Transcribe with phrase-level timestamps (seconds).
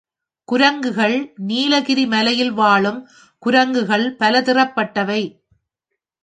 [0.47, 1.15] குரங்குகள்
[1.37, 2.99] நீலகிரி மலையில் வாழும்
[3.43, 5.21] குரங்குகள் பலதிறப்பட்டவை.